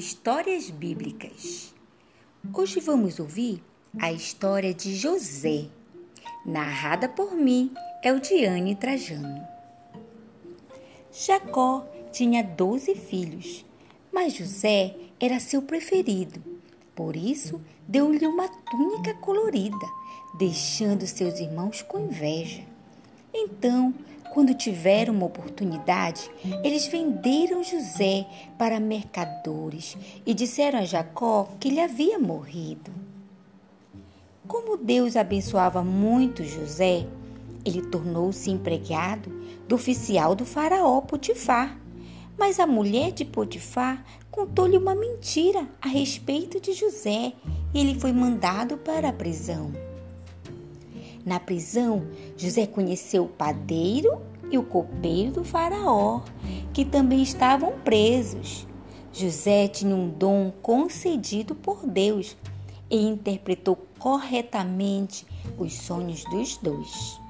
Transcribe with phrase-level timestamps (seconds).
[0.00, 1.74] Histórias Bíblicas.
[2.54, 3.62] Hoje vamos ouvir
[3.98, 5.66] a história de José,
[6.46, 7.70] narrada por mim,
[8.02, 9.46] Eldiane Trajano.
[11.12, 13.62] Jacó tinha doze filhos,
[14.10, 16.42] mas José era seu preferido.
[16.94, 19.86] Por isso, deu-lhe uma túnica colorida,
[20.38, 22.62] deixando seus irmãos com inveja.
[23.34, 23.92] Então,
[24.32, 26.30] quando tiveram uma oportunidade,
[26.62, 28.26] eles venderam José
[28.56, 32.90] para mercadores e disseram a Jacó que ele havia morrido.
[34.46, 37.06] Como Deus abençoava muito José,
[37.64, 39.30] ele tornou-se empregado
[39.68, 41.78] do oficial do faraó Potifar.
[42.38, 47.32] Mas a mulher de Potifar contou-lhe uma mentira a respeito de José
[47.74, 49.89] e ele foi mandado para a prisão.
[51.24, 52.06] Na prisão,
[52.36, 54.20] José conheceu o padeiro
[54.50, 56.22] e o copeiro do Faraó,
[56.72, 58.66] que também estavam presos.
[59.12, 62.36] José tinha um dom concedido por Deus
[62.88, 65.26] e interpretou corretamente
[65.58, 67.20] os sonhos dos dois.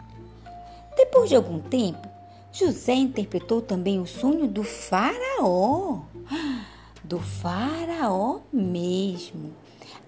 [0.97, 2.09] Depois de algum tempo,
[2.53, 6.01] José interpretou também o sonho do Faraó.
[7.03, 9.53] Do Faraó mesmo.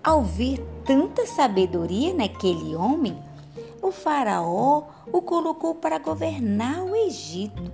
[0.05, 3.17] Ao ver tanta sabedoria naquele homem,
[3.93, 7.71] Faraó o colocou para governar o Egito.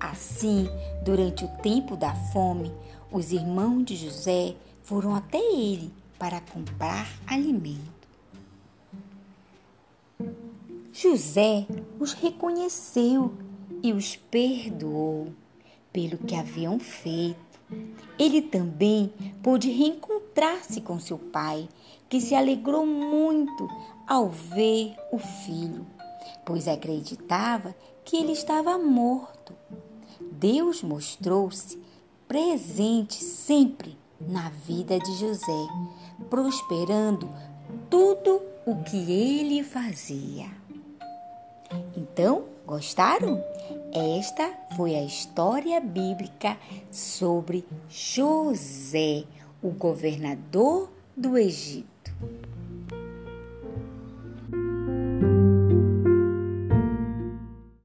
[0.00, 0.68] Assim,
[1.04, 2.72] durante o tempo da fome,
[3.12, 7.94] os irmãos de José foram até ele para comprar alimento.
[10.92, 11.66] José
[11.98, 13.34] os reconheceu
[13.82, 15.32] e os perdoou
[15.92, 17.38] pelo que haviam feito.
[18.18, 19.70] Ele também pôde
[20.34, 21.68] reencontrar-se com seu pai,
[22.08, 23.68] que se alegrou muito
[24.06, 25.86] ao ver o filho,
[26.44, 29.54] pois acreditava que ele estava morto.
[30.32, 31.80] Deus mostrou-se
[32.26, 35.68] presente sempre na vida de José,
[36.28, 37.30] prosperando
[37.88, 40.46] tudo o que ele fazia.
[41.96, 43.42] Então, gostaram?
[44.18, 46.56] Esta foi a história bíblica
[46.90, 49.24] sobre José,
[49.64, 52.12] o governador do Egito.